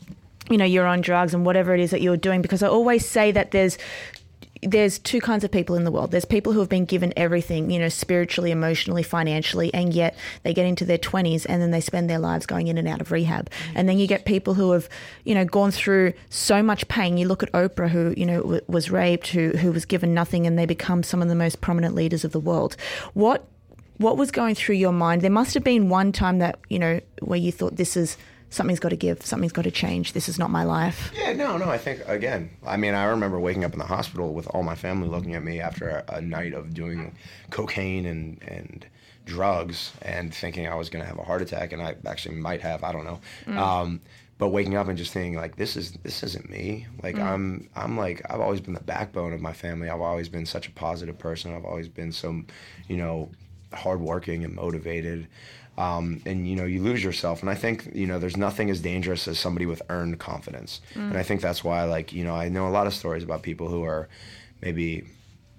[0.49, 3.07] you know, you're on drugs and whatever it is that you're doing, because I always
[3.07, 3.77] say that there's
[4.61, 6.11] there's two kinds of people in the world.
[6.11, 10.53] There's people who have been given everything, you know, spiritually, emotionally, financially, and yet they
[10.53, 13.11] get into their 20s and then they spend their lives going in and out of
[13.11, 13.49] rehab.
[13.49, 13.71] Mm.
[13.75, 14.89] And then you get people who have,
[15.23, 17.17] you know, gone through so much pain.
[17.17, 20.45] You look at Oprah, who, you know, w- was raped, who, who was given nothing,
[20.45, 22.75] and they become some of the most prominent leaders of the world.
[23.13, 23.45] What
[23.97, 25.21] what was going through your mind?
[25.21, 28.15] There must have been one time that, you know, where you thought this is
[28.49, 30.13] something's got to give, something's got to change.
[30.13, 31.11] This is not my life.
[31.15, 31.69] Yeah, no, no.
[31.69, 32.49] I think again.
[32.65, 35.43] I mean, I remember waking up in the hospital with all my family looking at
[35.43, 37.15] me after a, a night of doing
[37.49, 38.85] cocaine and and
[39.25, 42.61] drugs and thinking I was going to have a heart attack, and I actually might
[42.61, 42.83] have.
[42.83, 43.57] I don't know.
[43.57, 44.01] Um,
[44.39, 46.87] but waking up and just thinking like this is this isn't me.
[47.03, 49.89] Like I'm I'm like I've always been the backbone of my family.
[49.89, 51.53] I've always been such a positive person.
[51.53, 52.41] I've always been so,
[52.87, 53.29] you know,
[53.73, 55.27] hardworking and motivated.
[55.79, 57.41] Um, and you know you lose yourself.
[57.41, 60.81] And i think you know there's nothing as dangerous as somebody with earned confidence.
[60.95, 63.43] And i think that's why like you know i know a lot of stories about
[63.43, 64.09] people who are
[64.61, 64.89] maybe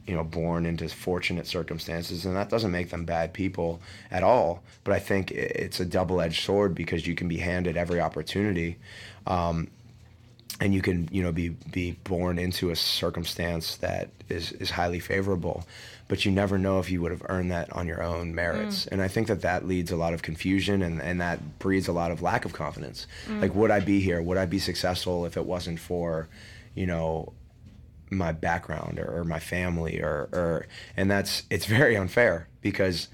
[0.07, 3.81] you know born into fortunate circumstances and that doesn't make them bad people
[4.11, 4.63] at all.
[4.85, 8.77] But i think it's a double-edged sword because you can be handed every opportunity
[9.27, 9.69] um,
[10.61, 15.01] and you can you know be be born into a circumstance that is is highly
[15.01, 15.65] favorable
[16.11, 18.85] but you never know if you would have earned that on your own merits.
[18.85, 18.89] Mm.
[18.93, 21.93] And i think that that leads a lot of confusion and and that breeds a
[21.93, 23.07] lot of lack of confidence.
[23.29, 23.41] Mm.
[23.41, 24.21] Like would i be here?
[24.21, 26.29] Would i be successful if it wasn't for
[26.75, 27.33] you know
[28.11, 33.07] my background or, or my family or, or and that's it's very unfair because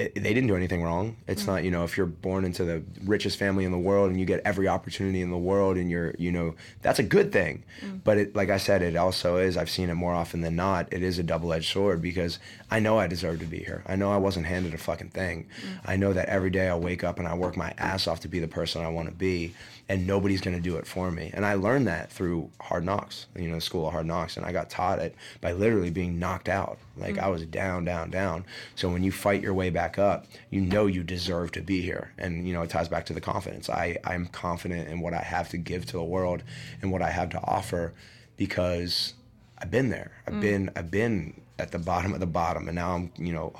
[0.00, 1.16] it, they didn't do anything wrong.
[1.26, 4.18] It's not you know if you're born into the richest family in the world and
[4.18, 7.64] you get every opportunity in the world and you're you know that's a good thing.
[7.84, 8.00] Mm.
[8.02, 10.92] But it like i said it also is i've seen it more often than not
[10.92, 12.38] it is a double-edged sword because
[12.70, 13.82] i know i deserve to be here.
[13.86, 15.46] I know i wasn't handed a fucking thing.
[15.60, 15.80] Mm.
[15.84, 18.28] I know that every day i wake up and i work my ass off to
[18.28, 19.54] be the person i want to be
[19.90, 21.32] and nobody's going to do it for me.
[21.34, 24.36] And I learned that through hard knocks, you know, the school of hard knocks.
[24.36, 26.78] And I got taught it by literally being knocked out.
[26.96, 27.32] Like I mm.
[27.32, 28.44] was down, down, down.
[28.76, 32.12] So when you fight your way back up, you know you deserve to be here.
[32.18, 33.68] And, you know, it ties back to the confidence.
[33.68, 36.44] I, I'm confident in what I have to give to the world
[36.80, 37.92] and what I have to offer
[38.36, 39.14] because
[39.58, 40.12] I've been there.
[40.24, 40.40] I've mm.
[40.40, 42.68] been, I've been at the bottom of the bottom.
[42.68, 43.52] And now I'm, you know,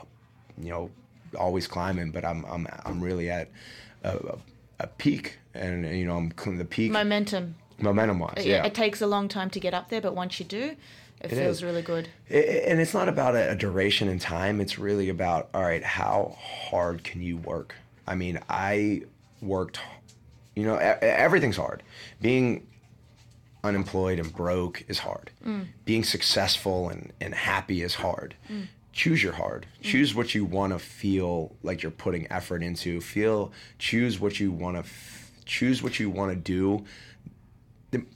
[0.56, 0.92] you know,
[1.36, 3.50] always climbing, but I'm, I'm, I'm really at
[4.04, 4.38] a, a,
[4.80, 5.38] a peak.
[5.54, 7.56] And, you know, I'm the peak Momentum.
[7.78, 8.34] momentum wise.
[8.38, 8.64] It, Yeah.
[8.64, 10.76] it takes a long time to get up there, but once you do,
[11.20, 11.64] it, It feels is.
[11.64, 12.08] really good.
[12.30, 12.38] I- I-
[12.68, 14.60] and it's not about a, a duration in time.
[14.60, 17.74] It's really about all right, how hard can you work?
[18.06, 19.02] I mean, I
[19.42, 19.80] worked.
[20.56, 21.82] You know, everything's hard.
[22.20, 22.66] Being
[23.62, 25.30] unemployed and broke is hard.
[25.44, 25.66] Mm.
[25.84, 28.34] Being successful and, and happy is hard.
[28.50, 28.68] Mm.
[28.92, 29.66] Choose your hard.
[29.80, 29.84] Mm.
[29.84, 33.00] Choose what you want to feel like you're putting effort into.
[33.00, 33.52] Feel.
[33.78, 34.80] Choose what you want to.
[34.80, 36.84] F- choose what you want to do.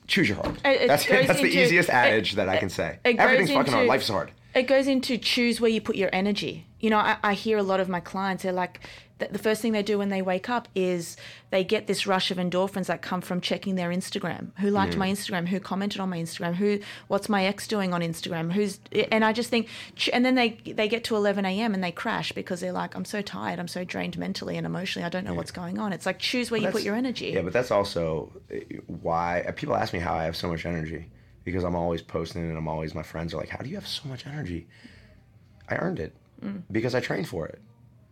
[0.06, 0.56] Choose your hard.
[0.64, 2.98] It- it that's that's the into- easiest it- adage that I can say.
[3.04, 3.82] it Everything's fucking hard.
[3.84, 4.30] into- Life's hard.
[4.54, 6.66] it goes into choose where you put your energy.
[6.78, 8.80] You know, I, I hear a lot of my clients, they're like,
[9.18, 11.16] the, the first thing they do when they wake up is
[11.50, 14.50] they get this rush of endorphins that come from checking their Instagram.
[14.58, 15.46] Who liked my Instagram?
[15.48, 16.54] Who commented on my Instagram?
[16.54, 18.52] Who, what's my ex doing on Instagram?
[18.52, 18.80] Who's,
[19.12, 19.68] and I just think,
[20.12, 21.74] and then they, they get to 11 a.m.
[21.74, 23.60] and they crash because they're like, I'm so tired.
[23.60, 25.06] I'm so drained mentally and emotionally.
[25.06, 25.92] I don't know what's going on.
[25.92, 27.26] It's like, choose where you put your energy.
[27.26, 30.66] Yeah, but that's also uh, why uh, people ask me how I have so much
[30.66, 31.08] energy
[31.44, 33.86] because I'm always posting and I'm always my friends are like, "How do you have
[33.86, 34.66] so much energy?"
[35.68, 36.14] I earned it
[36.72, 37.60] because I trained for it.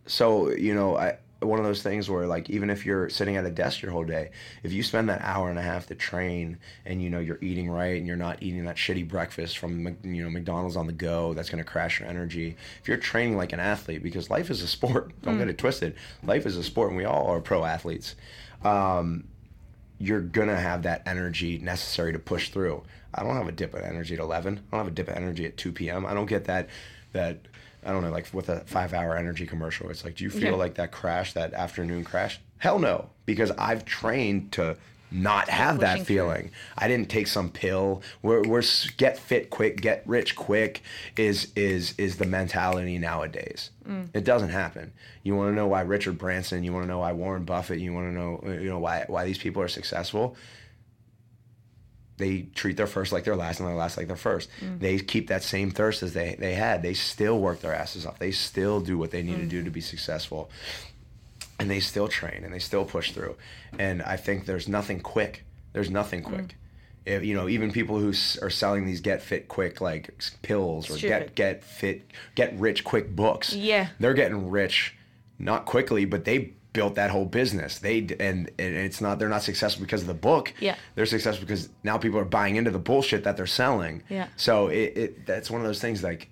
[0.05, 3.45] So you know, I one of those things where like even if you're sitting at
[3.45, 4.31] a desk your whole day,
[4.63, 7.69] if you spend that hour and a half to train and you know you're eating
[7.69, 11.33] right and you're not eating that shitty breakfast from you know McDonald's on the go
[11.33, 12.55] that's going to crash your energy.
[12.81, 15.95] If you're training like an athlete because life is a sport, don't get it twisted.
[16.23, 18.15] Life is a sport and we all are pro athletes.
[18.63, 19.25] Um,
[19.99, 22.83] you're gonna have that energy necessary to push through.
[23.13, 24.57] I don't have a dip of energy at 11.
[24.57, 26.05] I don't have a dip of energy at 2 p.m.
[26.05, 26.69] I don't get that
[27.13, 27.39] that
[27.85, 29.89] I don't know like with a five hour energy commercial.
[29.89, 30.55] It's like, do you feel Yeah.
[30.55, 32.39] like that crash, that afternoon crash?
[32.57, 34.77] Hell no, because I've trained to
[35.11, 36.15] not have that pushing through.
[36.15, 36.51] feeling.
[36.75, 38.01] I didn't take some pill.
[38.23, 38.63] We're, we're
[38.97, 40.81] get fit quick, get rich quick
[41.17, 43.69] is is is the mentality nowadays.
[43.87, 44.09] Mm.
[44.15, 44.91] It doesn't happen.
[45.21, 46.63] You want to know why Richard Branson?
[46.63, 47.79] You want to know why Warren Buffett?
[47.79, 50.35] You want to know you know why why these people are successful?
[52.17, 54.49] They treat their first like their last and their last like their first.
[54.79, 56.81] They keep that same thirst as they, they had.
[56.83, 58.19] They still work their asses off.
[58.19, 60.49] They still do what they need to do to be successful
[61.59, 63.35] and they still train and they still push through.
[63.79, 65.43] And I think there's nothing quick.
[65.71, 66.25] There's nothing Mm.
[66.25, 66.55] quick.
[67.05, 70.09] If, you know, even people who s- are selling these get fit quick like
[70.41, 71.35] pills or Stupid.
[71.35, 73.53] get get fit get rich quick books.
[73.53, 73.87] Yeah.
[73.99, 74.95] they're getting rich,
[75.37, 77.79] not quickly, but they built that whole business.
[77.79, 80.53] They and, and it's not they're not successful because of the book.
[80.59, 80.75] Yeah.
[80.95, 84.03] they're successful because now people are buying into the bullshit that they're selling.
[84.09, 84.27] Yeah.
[84.35, 86.29] So it, it that's one of those things like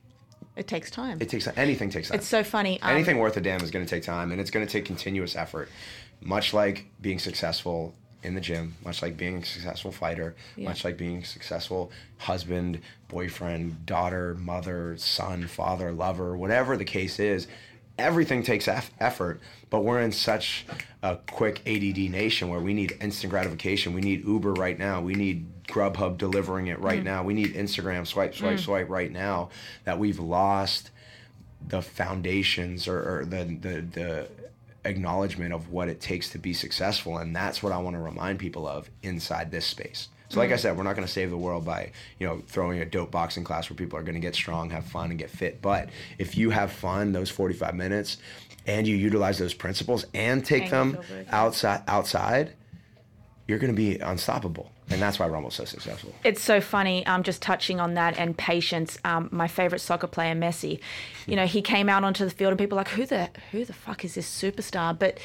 [0.56, 1.20] It takes time.
[1.22, 2.18] it takes anything takes time.
[2.18, 2.82] it's so funny.
[2.82, 4.86] Um, Anything worth a damn is going to take time, and it's going to take
[4.86, 5.70] continuous effort.
[6.22, 10.70] Much like being successful in the gym, much like being a successful fighter, Yeah.
[10.70, 17.20] much like being a successful husband, boyfriend, daughter, mother, son, father, lover, whatever the case
[17.20, 17.48] is.
[18.02, 20.66] Everything takes eff- effort, but we're in such
[21.04, 23.94] a quick ADD nation where we need instant gratification.
[23.94, 25.02] We need Uber right now.
[25.02, 27.06] We need Grubhub delivering it right mm.
[27.06, 27.24] now.
[27.24, 28.60] We need Instagram swipe, swipe, mm.
[28.60, 29.50] swipe right now.
[29.86, 30.92] That we've lost
[31.68, 34.28] the foundations or, or the, the the
[34.84, 38.40] acknowledgement of what it takes to be successful and that's what i want to remind
[38.40, 41.38] people of inside this space so like i said we're not going to save the
[41.38, 44.34] world by you know throwing a dope boxing class where people are going to get
[44.34, 48.18] strong have fun and get fit but if you have fun those 45 minutes
[48.66, 51.28] and you utilize those principles and take And them you feel good.
[51.30, 52.54] outside outside
[53.48, 57.06] you're going to be unstoppable and that's why rumble's so successful it's so funny.
[57.06, 58.98] Um, just touching on that and patience.
[59.06, 60.80] Um, my favorite soccer player, Messi.
[61.26, 63.64] You know, he came out onto the field and people were like, who the who
[63.64, 64.98] the fuck is this superstar?
[64.98, 65.18] But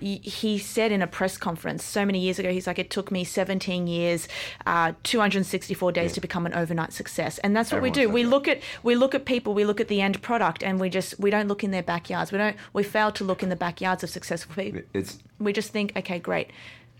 [0.00, 3.24] he said in a press conference so many years ago, he's like, it took me
[3.24, 4.28] 17 years,
[4.66, 8.08] uh, 264 days to become an overnight success, and that's what we do.
[8.08, 8.28] We that.
[8.28, 11.18] look at we look at people, we look at the end product, and we just
[11.18, 12.32] we don't look in their backyards.
[12.32, 15.70] We don't we fail to look in the backyards of successful people it's we just
[15.70, 16.50] think, okay, great.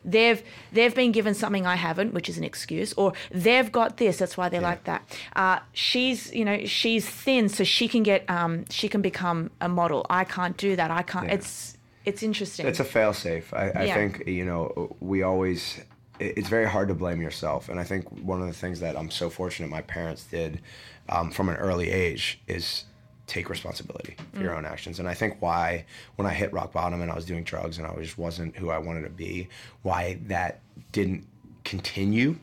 [0.04, 4.18] They've they've been given something I haven't, which is an excuse, or they've got this,
[4.18, 5.02] that's why they're like that.
[5.34, 9.68] Uh, she's you know she's thin, so she can get um, she can become a
[9.68, 10.06] model.
[10.08, 10.90] I can't do that.
[10.90, 11.26] I can't.
[11.26, 11.34] Yeah.
[11.34, 11.77] It's
[12.08, 12.66] it's interesting.
[12.66, 13.52] It's a fail safe.
[13.54, 13.94] I, I Yeah.
[13.94, 15.80] think you know we always.
[16.20, 19.10] It's very hard to blame yourself, and I think one of the things that I'm
[19.10, 20.60] so fortunate my parents did
[21.08, 22.84] um, from an early age is
[23.28, 24.98] take responsibility for your own actions.
[24.98, 25.84] And I think why
[26.16, 28.70] when I hit rock bottom and I was doing drugs and I just wasn't who
[28.70, 29.48] I wanted to be,
[29.82, 30.60] why that
[30.92, 31.24] didn't
[31.62, 32.36] continue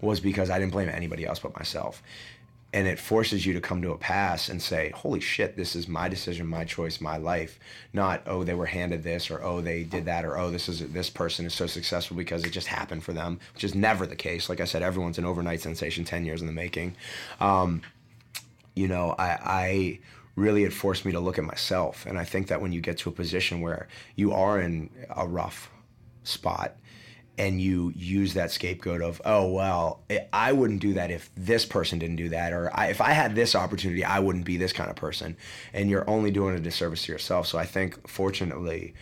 [0.00, 2.02] was because I didn't blame anybody else but myself
[2.74, 5.86] and it forces you to come to a pass and say holy shit this is
[5.86, 7.58] my decision my choice my life.
[7.92, 10.80] Not oh they were handed this or oh they did that or oh this is
[10.90, 14.16] this person is so successful because it just happened for them which is never the
[14.16, 14.48] case.
[14.48, 16.96] Like i said everyone's an overnight sensation 10 years in the making.
[17.40, 17.80] Um,
[18.74, 19.98] you know i i
[20.34, 22.04] really it forced me to look at myself.
[22.06, 25.26] And i think that when you get to a position where you are in a
[25.28, 25.70] rough
[26.24, 26.76] spot
[27.36, 31.98] and you use that scapegoat of oh well i wouldn't do that if this person
[31.98, 34.90] didn't do that or I, if i had this opportunity i wouldn't be this kind
[34.90, 35.36] of person.
[35.72, 37.46] And you're only doing a disservice to yourself.
[37.46, 38.94] So i think fortunately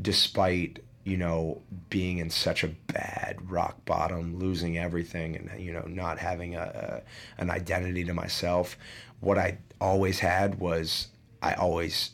[0.00, 5.84] despite you know being in such a bad rock bottom losing everything and you know
[5.86, 7.02] not having a,
[7.38, 8.76] a an identity to myself
[9.20, 11.08] what i always had was
[11.42, 12.10] i always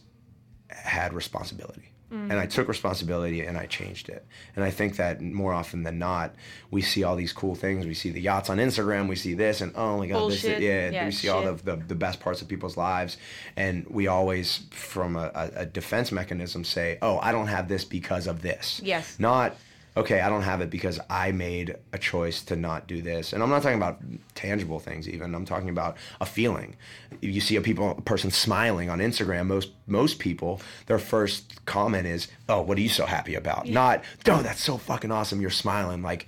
[0.68, 2.30] had responsibility Mm.
[2.30, 4.24] And I took responsibility and I changed it.
[4.54, 6.36] And I think that more often than not,
[6.70, 7.84] we see all these cool things.
[7.84, 9.08] We see the yachts on Instagram.
[9.08, 10.58] We see this, and oh my god, this Bullshit.
[10.58, 13.16] is, yeah, Yeah, We see all the, the the best parts of people's lives,
[13.56, 18.28] and we always, from a, a defense mechanism, say, oh, I don't have this because
[18.28, 18.80] of this.
[18.84, 19.18] Yes.
[19.18, 19.56] Not
[19.96, 23.32] okay, I don't have it because I made a choice to not do this.
[23.32, 24.00] And I'm not talking about
[24.34, 25.34] tangible things even.
[25.34, 26.76] I'm talking about a feeling.
[27.22, 31.64] If you see a people a person smiling on Instagram, most most people, their first
[31.64, 35.40] comment is, "Oh, what are you so happy about?" Not, "Oh, that's so fucking awesome.
[35.40, 36.26] You're smiling." Like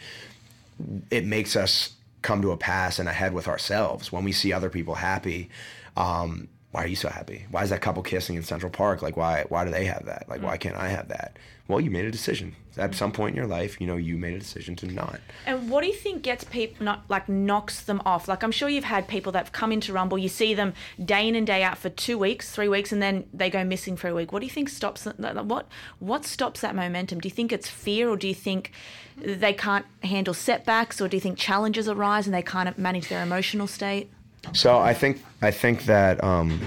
[1.10, 4.70] it makes us come to a pass and ahead with ourselves when we see other
[4.70, 5.50] people happy.
[5.96, 7.46] Um, why are you so happy?
[7.50, 9.00] Why is that couple kissing in Central Park?
[9.00, 9.44] Like, why?
[9.48, 10.28] Why do they have that?
[10.28, 10.60] Like, why mm.
[10.60, 11.38] can't I have that?
[11.66, 13.80] Well, you made a decision at some point in your life.
[13.80, 15.20] You know, you made a decision to not.
[15.46, 18.28] And what do you think gets people not like knocks them off?
[18.28, 21.26] Like I'm sure you've had people that have come into Rumble, you see them day
[21.26, 24.08] in and day out for two weeks, three weeks, and then they go missing for
[24.08, 24.30] a week.
[24.30, 25.48] What do you think stops them?
[25.48, 25.68] What
[26.00, 27.20] what stops that momentum?
[27.20, 28.72] Do you think it's fear, or do you think
[29.16, 33.22] they can't handle setbacks, or do you think challenges arise and they can't manage their
[33.22, 34.10] emotional state?
[34.52, 36.60] So I think I think that um,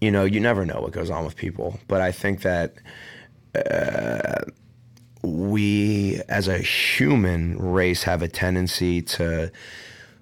[0.00, 2.74] you know you never know what goes on with people, but I think that
[3.54, 4.42] uh,
[5.22, 9.50] we as a human race have a tendency to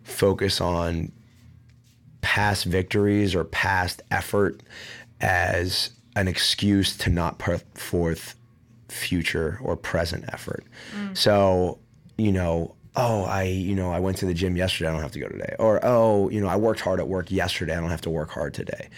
[0.02, 1.12] focus on
[2.20, 4.60] past victories or past effort
[5.20, 8.34] as an excuse to not put forth
[8.88, 10.64] future or present effort.
[11.14, 11.78] So,
[12.16, 15.12] you know, oh, I, you know, I went to the gym yesterday, I don't have
[15.12, 15.56] to go today.
[15.58, 18.30] Or, oh, you know, I worked hard at work yesterday, I don't have to work
[18.30, 18.88] hard today.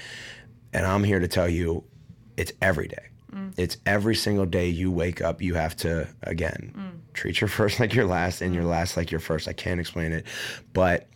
[0.72, 1.84] And I'm here to tell you
[2.36, 3.08] it's every day.
[3.32, 3.54] Mm.
[3.56, 7.14] It's every single day you wake up, you have to, again, mm.
[7.14, 8.70] treat your first like your last and your mm.
[8.70, 9.48] last like your first.
[9.48, 10.26] I can't explain it.
[10.72, 11.08] But,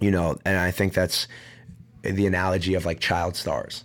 [0.00, 1.26] you know, and I think that's
[2.02, 3.84] the analogy of like child stars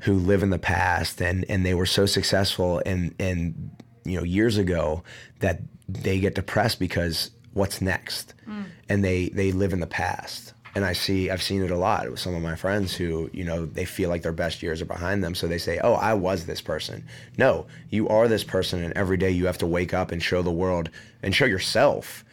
[0.00, 3.70] who live in the past and and they were so successful and and
[4.08, 5.02] you know years ago
[5.40, 8.34] that they get depressed because what's next?
[8.48, 8.64] Mm.
[8.88, 10.54] And they they live in the past.
[10.74, 13.44] And I see I've seen it a lot with some of my friends who you
[13.44, 15.34] know they feel like their best years are behind them.
[15.34, 17.04] So they say oh I was this person.
[17.36, 20.42] No you are this person and every day you have to wake up and show
[20.42, 20.90] the world
[21.22, 22.24] and show yourself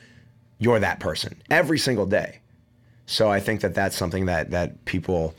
[0.58, 2.40] you're that person every single day.
[3.08, 5.36] So I think that that's something that that people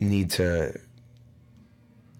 [0.00, 0.78] need to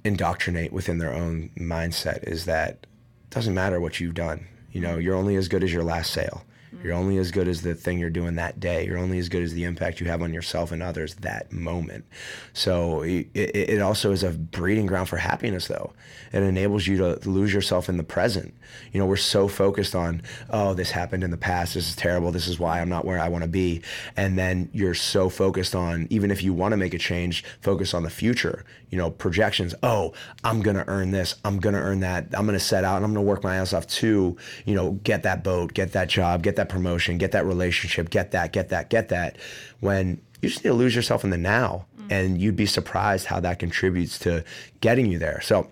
[0.05, 2.87] indoctrinate within their own mindset is that
[3.33, 4.47] doesn't matter what you've done.
[4.71, 6.45] You know, you're only as good as your last sale.
[6.83, 8.87] You're only as good as the thing you're doing that day.
[8.87, 12.05] You're only as good as the impact you have on yourself and others that moment.
[12.53, 15.93] So it, it also is a breeding ground for happiness, though.
[16.33, 18.55] It enables you to lose yourself in the present.
[18.91, 21.75] You know, we're so focused on, oh, this happened in the past.
[21.75, 22.33] This is terrible.
[22.33, 23.83] This is why I'm not where I want to be.
[24.17, 27.93] And then you're so focused on, even if you want to make a change, focus
[27.93, 28.65] on the future.
[28.91, 29.75] You know, projections.
[29.83, 30.13] Oh,
[30.45, 31.37] I'm going to earn this.
[31.45, 32.27] I'm going to earn that.
[32.35, 34.75] I'm going to set out and I'm going to work my ass off to, you
[34.75, 38.53] know, get that boat, get that job, get that promotion, get that relationship, get that,
[38.53, 39.37] get that, get that.
[39.81, 41.87] When you just need to lose yourself in the now.
[41.97, 42.13] Mm.
[42.13, 44.45] And you'd be surprised how that contributes to
[44.81, 45.41] getting you there.
[45.41, 45.71] So,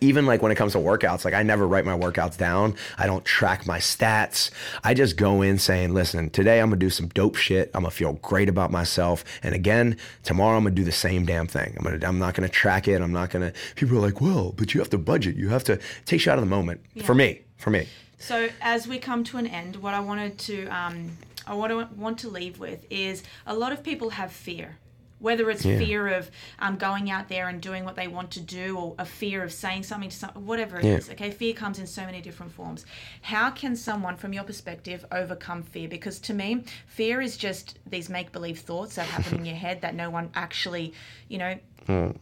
[0.00, 2.74] even like when it comes to workouts, like I never write my workouts down.
[2.98, 4.50] I don't track my stats.
[4.82, 7.70] I just go in saying, listen, today I'm gonna do some dope shit.
[7.72, 9.24] I'm gonna feel great about myself.
[9.44, 11.76] And again, tomorrow I'm gonna do the same damn thing.
[11.78, 13.00] I'm gonna I'm not gonna track it.
[13.00, 15.36] I'm not gonna people are like, well, but you have to budget.
[15.36, 16.80] You have to take you out of the moment.
[17.04, 17.42] For me.
[17.56, 17.86] For me.
[18.18, 21.10] So as we come to an end, what I wanted to, um,
[21.46, 24.78] I want to want to leave with is a lot of people have fear.
[25.18, 25.78] Whether it's Yeah.
[25.78, 29.06] fear of um, going out there and doing what they want to do, or a
[29.06, 31.06] fear of saying something to some, whatever it is.
[31.08, 31.14] Yeah.
[31.14, 32.84] Okay, fear comes in so many different forms.
[33.22, 35.88] How can someone, from your perspective, overcome fear?
[35.88, 39.80] Because to me, fear is just these make believe thoughts that happen in your head
[39.80, 40.92] that no one actually,
[41.28, 41.58] you know,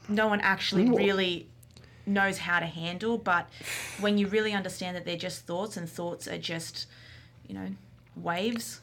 [0.09, 1.49] no one actually really
[2.07, 3.19] knows how to handle.
[3.19, 3.49] But
[4.01, 6.87] when you really understand that they're just thoughts and thoughts are just,
[7.49, 7.69] you know,
[8.17, 8.81] waves,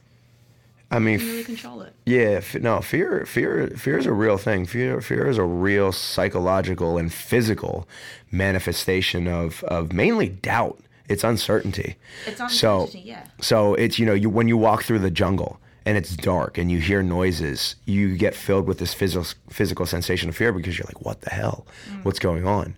[0.93, 1.93] I mean, you really control it.
[2.05, 4.65] Yeah, f- no, fear, fear, fear is a real thing.
[4.65, 7.87] Fear, fear is a real psychological and physical
[8.29, 10.79] manifestation of of mainly doubt.
[11.07, 11.95] It's uncertainty.
[12.25, 13.23] It's So- uncertainty, yeah.
[13.39, 16.71] So it's you know you when you walk through the jungle and it's dark and
[16.71, 20.85] you hear noises, you get filled with this physical physical sensation of fear because you're
[20.85, 21.65] like, what the hell?
[21.89, 22.05] Mm.
[22.05, 22.75] What's going on?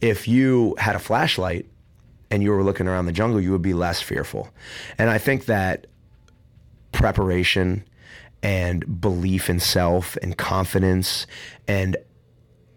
[0.00, 1.66] If you had a flashlight
[2.30, 4.48] and you were looking around the jungle, you would be less fearful.
[4.98, 5.86] And I think that
[6.92, 7.84] preparation
[8.42, 11.26] and belief in self and confidence
[11.66, 11.96] and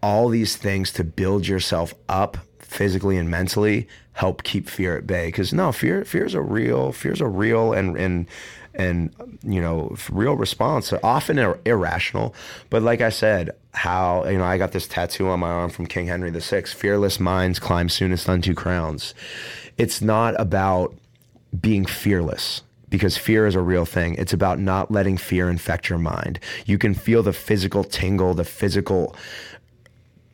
[0.02, 5.26] all these things to build yourself up physically and mentally help keep fear at bay.
[5.26, 8.26] Because no, fear fear is a real fear is a real and and
[8.74, 10.92] and you know real response.
[11.02, 12.34] Often ir- irrational,
[12.70, 15.86] but like I said, how you know I got this tattoo on my arm from
[15.86, 16.62] King Henry VI.
[16.62, 19.14] Fearless minds climb soonest unto crowns.
[19.78, 20.94] It's not about
[21.60, 24.14] being fearless because fear is a real thing.
[24.16, 26.38] It's about not letting fear infect your mind.
[26.66, 29.16] You can feel the physical tingle, the physical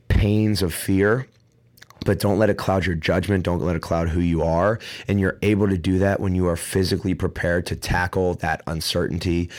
[0.08, 1.28] pains of fear,
[2.04, 3.44] but don't let it cloud your judgment.
[3.44, 4.78] Don't let it cloud who you are.
[5.06, 9.50] And you're able to do that when you are physically prepared to tackle that uncertainty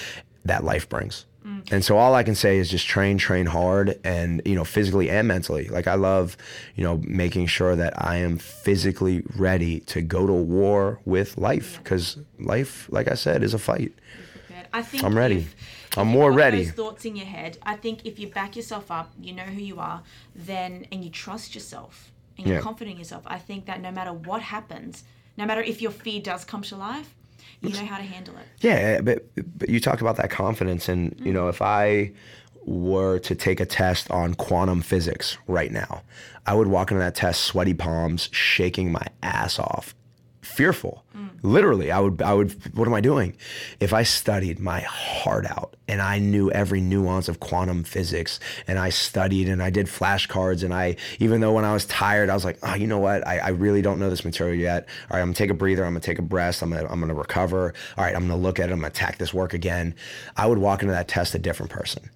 [0.46, 1.26] that life brings.
[1.46, 1.72] Mm.
[1.72, 5.10] And so all I can say is just train, train hard, and you know, physically
[5.10, 5.68] and mentally.
[5.68, 6.38] Like I love,
[6.76, 11.80] you know, making sure that I am physically ready to go to war with life,
[11.84, 13.94] because life, like I said, is a fight.
[14.72, 15.38] I think I'm ready.
[15.38, 15.56] if-
[15.98, 16.66] I'm more ready.
[16.66, 17.58] Those thoughts in your head.
[17.64, 20.04] I think if you back yourself up, you know who you are,
[20.36, 22.62] then and you trust yourself and you're Yeah.
[22.64, 23.24] confident in yourself.
[23.28, 25.04] I think that no matter what happens,
[25.38, 27.14] no matter if your fear does come to life,
[27.62, 28.46] you know how to handle it.
[28.62, 29.26] Yeah, eh, but,
[29.58, 32.12] but you talked about that confidence, and you know, if I
[32.66, 36.04] were to take a test on quantum physics right now,
[36.46, 39.96] I would walk into that test sweaty palms, shaking my ass off,
[40.42, 41.04] fearful.
[41.16, 41.30] Mm.
[41.42, 42.76] Literally, I would, I would.
[42.76, 43.36] What am I doing?
[43.80, 48.80] If I studied my heart out and I knew every nuance of quantum physics, and
[48.80, 52.34] I studied and I did flashcards, and I, even though when I was tired, I
[52.34, 53.26] was like, oh, you know what?
[53.28, 54.88] I, I really don't know this material yet.
[55.10, 55.84] All right, I'm gonna take a breather.
[55.84, 56.62] I'm gonna take a breath.
[56.62, 57.74] I'm gonna, I'm gonna recover.
[57.98, 58.74] All right, I'm gonna look at it.
[58.74, 59.96] I'm gonna attack this work again.
[60.38, 62.10] I would walk into that test a different person.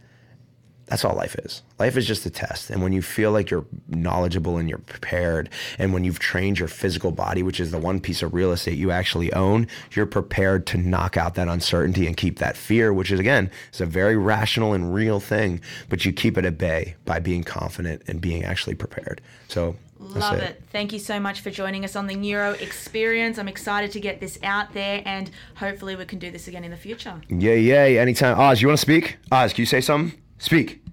[0.87, 1.61] That's all life is.
[1.79, 2.69] Life is just a test.
[2.69, 6.67] And when you feel like you're knowledgeable and you're prepared, and when you've trained your
[6.67, 10.67] physical body, which is the one piece of real estate you actually own, you're prepared
[10.67, 14.17] to knock out that uncertainty and keep that fear, which is again, is a very
[14.17, 18.43] rational and real thing, but you keep it at bay by being confident and being
[18.43, 19.21] actually prepared.
[19.47, 20.61] So Love it.
[20.71, 23.37] Thank you so much for joining us on the Neuro Experience.
[23.37, 26.71] I'm excited to get this out there and hopefully we can do this again in
[26.71, 27.21] the future.
[27.29, 27.97] Yay, yay.
[27.97, 28.37] Anytime.
[28.37, 29.17] Oz, you want to speak?
[29.31, 30.19] Oz, can you say something?
[30.37, 30.83] Speak.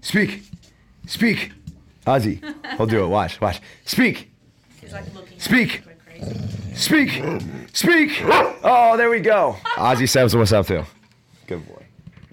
[0.00, 0.42] Speak.
[1.06, 1.52] Speak.
[2.06, 2.42] Ozzy.
[2.78, 3.08] I'll do it.
[3.08, 3.60] Watch, watch.
[3.84, 4.30] Speak.
[4.82, 5.82] It's like looking Speak.
[6.74, 7.22] Speak.
[7.72, 8.10] Speak.
[8.62, 9.56] Oh, there we go.
[9.76, 10.84] Ozzy says what's up too.
[11.46, 11.86] Good boy.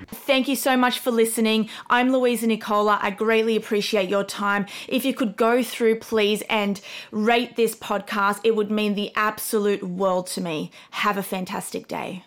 [0.08, 1.70] Thank you so much for listening.
[1.90, 3.00] I'm Louisa Nicola.
[3.02, 4.68] I greatly appreciate your time.
[4.88, 6.80] If you could go through, please, and
[7.12, 10.72] rate this podcast, it would mean the absolute world to me.
[10.92, 12.24] Have a fantastic day.